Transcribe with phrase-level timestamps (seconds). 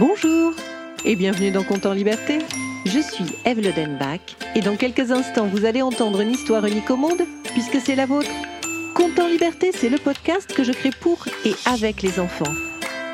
[0.00, 0.54] Bonjour
[1.04, 2.38] et bienvenue dans Compte en Liberté.
[2.86, 6.96] Je suis Eve Lodenbach et dans quelques instants vous allez entendre une histoire unique au
[6.96, 7.20] monde
[7.52, 8.30] puisque c'est la vôtre.
[8.94, 12.50] Compte en Liberté, c'est le podcast que je crée pour et avec les enfants.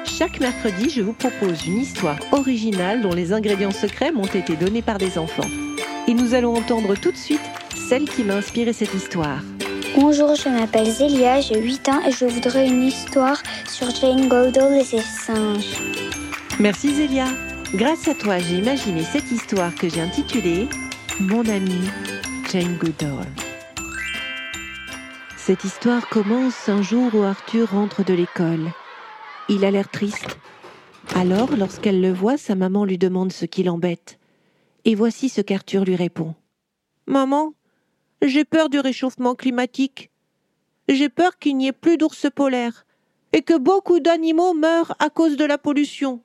[0.04, 4.82] Chaque mercredi, je vous propose une histoire originale dont les ingrédients secrets m'ont été donnés
[4.82, 5.50] par des enfants.
[6.06, 7.40] Et nous allons entendre tout de suite
[7.88, 9.40] celle qui m'a inspiré cette histoire.
[9.96, 14.74] Bonjour, je m'appelle Zélia, j'ai 8 ans et je voudrais une histoire sur Jane Goodall
[14.74, 16.05] et ses singes.
[16.58, 17.26] Merci Zélia.
[17.74, 20.66] Grâce à toi, j'ai imaginé cette histoire que j'ai intitulée
[21.20, 21.90] Mon amie
[22.50, 23.26] Jane Goodall.
[25.36, 28.72] Cette histoire commence un jour où Arthur rentre de l'école.
[29.50, 30.38] Il a l'air triste.
[31.14, 34.18] Alors, lorsqu'elle le voit, sa maman lui demande ce qui l'embête.
[34.86, 36.34] Et voici ce qu'Arthur lui répond.
[37.06, 37.52] Maman,
[38.22, 40.10] j'ai peur du réchauffement climatique.
[40.88, 42.86] J'ai peur qu'il n'y ait plus d'ours polaires
[43.34, 46.22] et que beaucoup d'animaux meurent à cause de la pollution.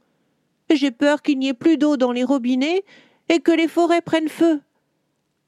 [0.73, 2.83] J'ai peur qu'il n'y ait plus d'eau dans les robinets
[3.29, 4.61] et que les forêts prennent feu.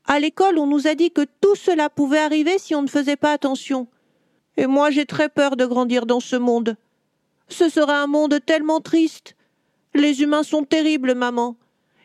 [0.05, 3.15] À l'école, on nous a dit que tout cela pouvait arriver si on ne faisait
[3.15, 3.87] pas attention.
[4.57, 6.75] Et moi, j'ai très peur de grandir dans ce monde.
[7.47, 9.35] Ce sera un monde tellement triste.
[9.93, 11.55] Les humains sont terribles, maman.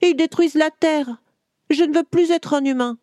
[0.03, 1.21] Ils détruisent la terre.
[1.71, 2.99] Je ne veux plus être un humain.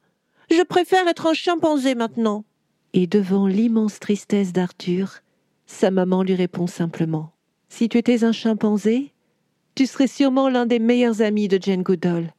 [0.49, 2.45] Je préfère être un chimpanzé maintenant.
[2.93, 5.19] Et devant l'immense tristesse d'Arthur,
[5.65, 7.33] sa maman lui répond simplement
[7.67, 9.11] Si tu étais un chimpanzé,
[9.75, 12.33] tu serais sûrement l'un des meilleurs amis de Jane Goodall.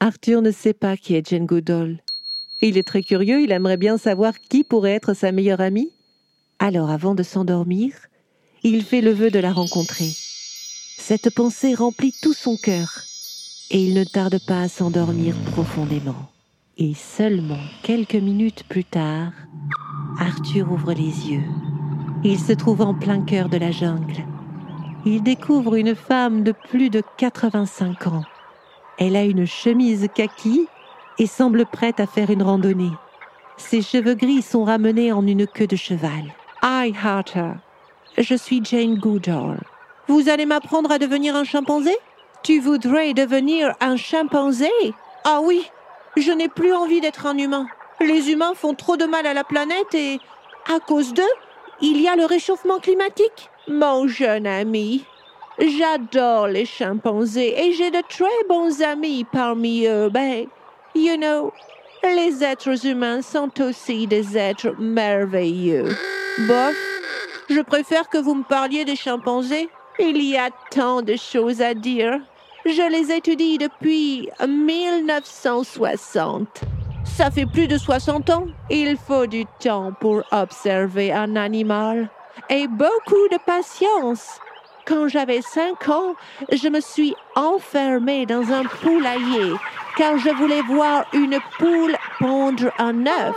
[0.00, 2.02] Arthur ne sait pas qui est Jane Goodall.
[2.62, 5.92] Il est très curieux, il aimerait bien savoir qui pourrait être sa meilleure amie.
[6.58, 7.92] Alors, avant de s'endormir,
[8.62, 10.10] il fait le vœu de la rencontrer.
[10.96, 13.02] Cette pensée remplit tout son cœur,
[13.70, 16.30] et il ne tarde pas à s'endormir profondément.
[16.78, 19.32] Et seulement quelques minutes plus tard,
[20.18, 21.44] Arthur ouvre les yeux.
[22.24, 24.24] Il se trouve en plein cœur de la jungle.
[25.06, 28.24] Il découvre une femme de plus de 85 ans.
[28.98, 30.68] Elle a une chemise kaki
[31.18, 32.92] et semble prête à faire une randonnée.
[33.56, 36.34] Ses cheveux gris sont ramenés en une queue de cheval.
[36.62, 37.54] Hi, Arthur.
[38.18, 39.60] Je suis Jane Goodall.
[40.08, 41.96] Vous allez m'apprendre à devenir un chimpanzé?
[42.42, 44.70] Tu voudrais devenir un chimpanzé?
[45.24, 45.70] Ah oui,
[46.16, 47.66] je n'ai plus envie d'être un humain.
[48.00, 50.18] Les humains font trop de mal à la planète et,
[50.74, 51.22] à cause d'eux,
[51.80, 53.50] il y a le réchauffement climatique.
[53.68, 55.04] Mon jeune ami,
[55.58, 60.08] j'adore les chimpanzés et j'ai de très bons amis parmi eux.
[60.08, 60.46] Ben,
[60.94, 61.52] you know,
[62.02, 65.94] les êtres humains sont aussi des êtres merveilleux.
[66.48, 66.74] Bof,
[67.50, 69.68] je préfère que vous me parliez des chimpanzés.
[69.98, 72.18] Il y a tant de choses à dire.
[72.64, 76.62] Je les étudie depuis 1960.
[77.04, 78.46] Ça fait plus de 60 ans.
[78.70, 82.08] Il faut du temps pour observer un animal
[82.48, 84.40] et beaucoup de patience.
[84.86, 86.14] Quand j'avais 5 ans,
[86.50, 89.54] je me suis enfermée dans un poulailler
[89.96, 93.36] car je voulais voir une poule pondre un œuf.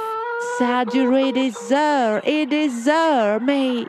[0.57, 3.85] Ça a duré des heures et des heures, mais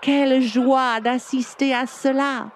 [0.00, 2.46] quelle joie d'assister à cela.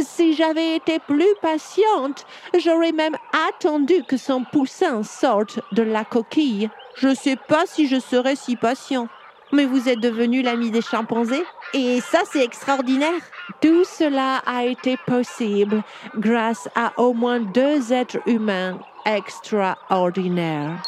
[0.00, 2.26] Si j'avais été plus patiente,
[2.58, 3.16] j'aurais même
[3.48, 6.68] attendu que son poussin sorte de la coquille.
[6.96, 9.08] Je ne sais pas si je serais si patient.
[9.56, 13.22] Mais vous êtes devenu l'ami des chimpanzés et ça c'est extraordinaire.
[13.62, 15.82] Tout cela a été possible
[16.14, 20.82] grâce à au moins deux êtres humains extraordinaires.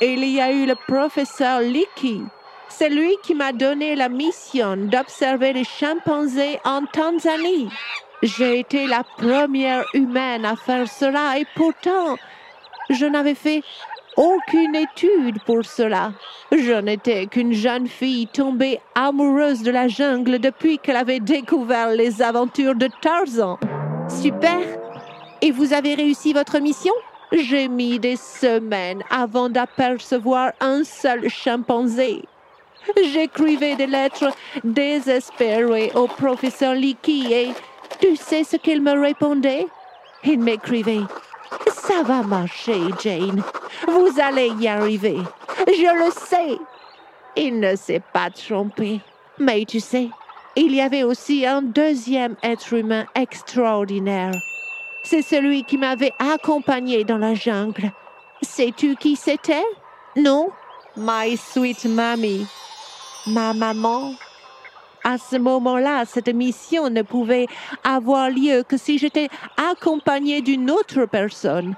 [0.00, 2.22] Il y a eu le professeur Leakey.
[2.70, 7.68] C'est lui qui m'a donné la mission d'observer les chimpanzés en Tanzanie.
[8.22, 12.16] J'ai été la première humaine à faire cela et pourtant,
[12.88, 13.62] je n'avais fait
[14.16, 16.12] aucune étude pour cela.
[16.50, 22.20] Je n'étais qu'une jeune fille tombée amoureuse de la jungle depuis qu'elle avait découvert les
[22.22, 23.58] aventures de Tarzan.
[24.08, 24.60] Super.
[25.40, 26.92] Et vous avez réussi votre mission?
[27.32, 32.22] J'ai mis des semaines avant d'apercevoir un seul chimpanzé.
[33.12, 34.30] J'écrivais des lettres
[34.64, 37.52] désespérées au professeur Leakey et
[38.00, 39.66] tu sais ce qu'il me répondait?
[40.24, 41.00] Il m'écrivait
[41.86, 43.42] Ça va marcher, Jane.
[43.88, 45.18] Vous allez y arriver.
[45.66, 46.56] Je le sais.
[47.34, 49.00] Il ne s'est pas trompé.
[49.40, 50.08] Mais tu sais,
[50.54, 54.32] il y avait aussi un deuxième être humain extraordinaire.
[55.02, 57.90] C'est celui qui m'avait accompagné dans la jungle.
[58.42, 59.64] Sais-tu qui c'était?
[60.14, 60.50] Non?
[60.96, 62.46] My sweet mommy.
[63.26, 64.14] Ma maman.
[65.04, 67.46] À ce moment-là, cette mission ne pouvait
[67.82, 71.74] avoir lieu que si j'étais accompagnée d'une autre personne.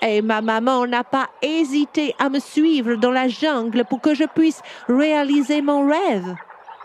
[0.00, 4.24] Et ma maman n'a pas hésité à me suivre dans la jungle pour que je
[4.24, 6.34] puisse réaliser mon rêve.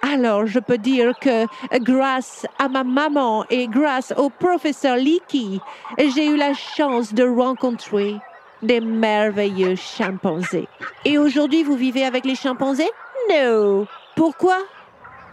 [0.04, 1.46] Alors, je peux dire que
[1.80, 5.60] grâce à ma maman et grâce au professeur Leakey,
[5.98, 8.16] j'ai eu la chance de rencontrer
[8.62, 10.68] des merveilleux chimpanzés.
[11.04, 12.92] Et aujourd'hui, vous vivez avec les chimpanzés?
[13.30, 13.88] Non.
[14.16, 14.58] Pourquoi?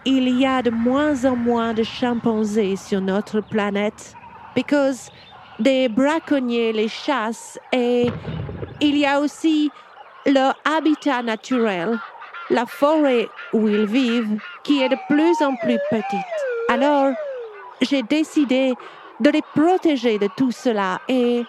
[0.07, 4.15] Il y a de moins en moins de chimpanzés sur notre planète.
[4.55, 5.11] Because
[5.59, 8.11] des braconniers les chassent et
[8.81, 9.71] il y a aussi
[10.27, 11.99] leur habitat naturel,
[12.51, 16.35] la forêt où ils vivent, qui est de plus en plus petite.
[16.69, 17.13] Alors,
[17.81, 18.75] j'ai décidé
[19.21, 21.45] de les protéger de tout cela et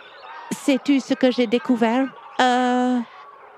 [0.52, 2.08] sais-tu ce que j'ai découvert?
[2.40, 3.00] Euh,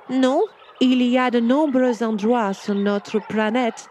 [0.10, 0.42] non.
[0.80, 3.90] Il y a de nombreux endroits sur notre planète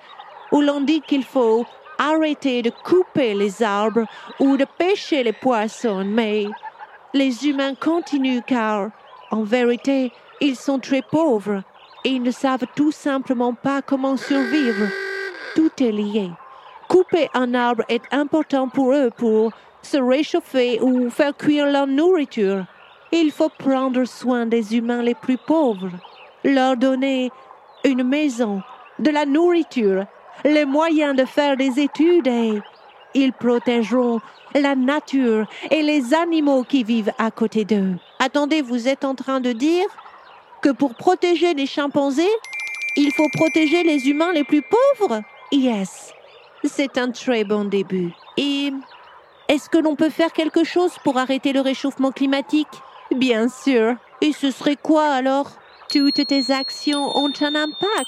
[0.52, 1.64] où l'on dit qu'il faut
[1.98, 4.04] arrêter de couper les arbres
[4.38, 6.46] ou de pêcher les poissons, mais
[7.14, 8.90] les humains continuent car,
[9.30, 11.62] en vérité, ils sont très pauvres
[12.04, 14.86] et ils ne savent tout simplement pas comment survivre.
[15.54, 16.30] Tout est lié.
[16.88, 19.52] Couper un arbre est important pour eux pour
[19.82, 22.64] se réchauffer ou faire cuire leur nourriture.
[23.12, 25.90] Il faut prendre soin des humains les plus pauvres,
[26.44, 27.30] leur donner
[27.84, 28.62] une maison,
[28.98, 30.06] de la nourriture,
[30.44, 32.60] les moyens de faire des études et
[33.14, 34.20] ils protégeront
[34.54, 37.94] la nature et les animaux qui vivent à côté d'eux.
[38.18, 39.86] Attendez, vous êtes en train de dire
[40.62, 42.24] que pour protéger les chimpanzés,
[42.96, 45.20] il faut protéger les humains les plus pauvres?
[45.52, 46.12] Yes,
[46.64, 48.10] c'est un très bon début.
[48.36, 48.72] Et
[49.48, 52.68] est-ce que l'on peut faire quelque chose pour arrêter le réchauffement climatique?
[53.14, 53.94] Bien sûr.
[54.20, 55.50] Et ce serait quoi alors?
[55.88, 58.05] Toutes tes actions ont un impact.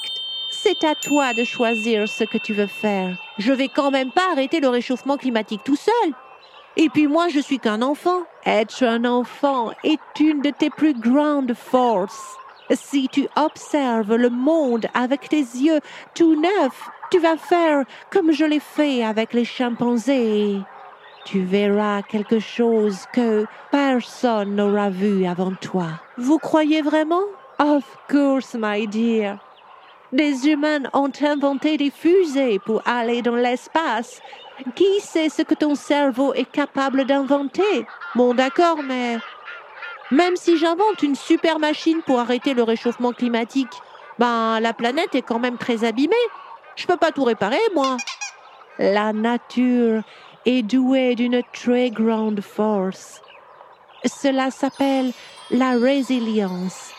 [0.68, 3.16] C'est à toi de choisir ce que tu veux faire.
[3.38, 6.12] Je vais quand même pas arrêter le réchauffement climatique tout seul.
[6.76, 8.24] Et puis moi, je suis qu'un enfant.
[8.44, 12.36] Être un enfant est une de tes plus grandes forces.
[12.70, 15.80] Si tu observes le monde avec tes yeux
[16.14, 20.58] tout neufs, tu vas faire comme je l'ai fait avec les chimpanzés.
[21.24, 25.86] Tu verras quelque chose que personne n'aura vu avant toi.
[26.18, 27.24] Vous croyez vraiment?
[27.58, 29.38] Of course, my dear.
[30.12, 34.22] Des humains ont inventé des fusées pour aller dans l'espace.
[34.74, 37.86] Qui sait ce que ton cerveau est capable d'inventer?
[38.14, 39.18] Bon, d'accord, mais
[40.10, 43.72] même si j'invente une super machine pour arrêter le réchauffement climatique,
[44.18, 46.16] ben la planète est quand même très abîmée.
[46.74, 47.98] Je peux pas tout réparer, moi.
[48.78, 50.02] La nature
[50.46, 53.20] est douée d'une très grande force.
[54.06, 55.12] Cela s'appelle
[55.50, 56.92] la résilience.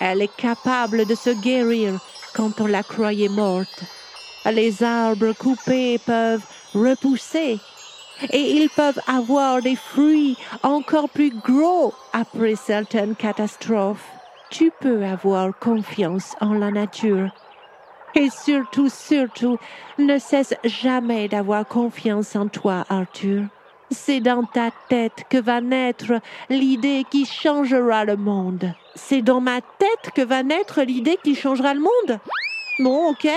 [0.00, 2.00] Elle est capable de se guérir
[2.36, 3.84] quand on la croyait morte.
[4.52, 6.44] Les arbres coupés peuvent
[6.74, 7.58] repousser
[8.32, 14.06] et ils peuvent avoir des fruits encore plus gros après certaines catastrophes.
[14.50, 17.30] Tu peux avoir confiance en la nature.
[18.14, 19.58] Et surtout, surtout,
[19.98, 23.55] ne cesse jamais d'avoir confiance en toi, Arthur.
[23.90, 28.72] C'est dans ta tête que va naître l'idée qui changera le monde.
[28.94, 32.18] C'est dans ma tête que va naître l'idée qui changera le monde.
[32.80, 33.28] Bon, ok.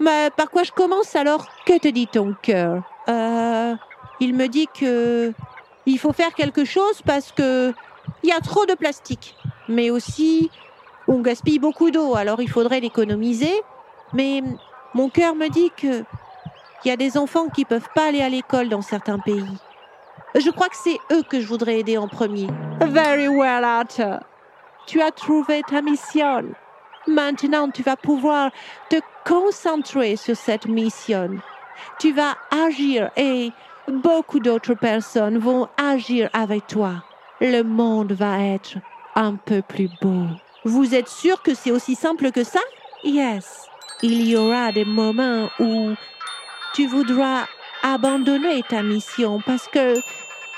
[0.00, 1.46] Mais par quoi je commence alors?
[1.66, 2.82] Que te dit ton cœur?
[3.08, 3.74] Euh.
[4.18, 5.32] Il me dit que
[5.84, 7.74] il faut faire quelque chose parce que
[8.22, 9.36] il y a trop de plastique.
[9.68, 10.50] Mais aussi,
[11.06, 13.52] on gaspille beaucoup d'eau, alors il faudrait l'économiser.
[14.14, 14.42] Mais
[14.94, 16.02] mon cœur me dit que
[16.84, 19.44] il y a des enfants qui peuvent pas aller à l'école dans certains pays.
[20.38, 22.46] Je crois que c'est eux que je voudrais aider en premier.
[22.80, 24.20] Very well, Arthur.
[24.86, 26.44] Tu as trouvé ta mission.
[27.06, 28.50] Maintenant, tu vas pouvoir
[28.90, 31.30] te concentrer sur cette mission.
[31.98, 33.50] Tu vas agir et
[33.88, 37.02] beaucoup d'autres personnes vont agir avec toi.
[37.40, 38.76] Le monde va être
[39.14, 40.26] un peu plus beau.
[40.64, 42.60] Vous êtes sûr que c'est aussi simple que ça?
[43.04, 43.68] Yes.
[44.02, 45.92] Il y aura des moments où
[46.74, 47.46] tu voudras
[47.82, 49.94] abandonner ta mission parce que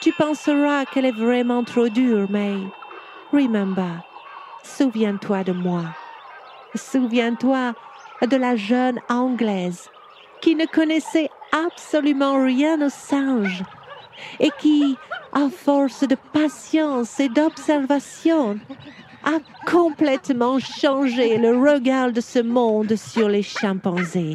[0.00, 2.54] tu penseras qu'elle est vraiment trop dure, mais
[3.32, 4.02] remember,
[4.62, 5.82] souviens-toi de moi.
[6.74, 7.74] Souviens-toi
[8.26, 9.88] de la jeune Anglaise
[10.40, 13.64] qui ne connaissait absolument rien aux singes
[14.38, 14.96] et qui,
[15.32, 18.58] à force de patience et d'observation,
[19.24, 24.34] a complètement changé le regard de ce monde sur les chimpanzés.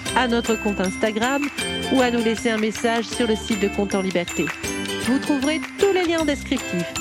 [0.15, 1.43] à notre compte Instagram
[1.93, 4.45] ou à nous laisser un message sur le site de Compte en Liberté.
[5.05, 6.93] Vous trouverez tous les liens descriptifs.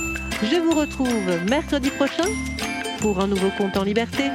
[0.42, 1.10] Je vous retrouve
[1.48, 2.28] mercredi prochain
[3.00, 4.30] pour un nouveau Compte en Liberté.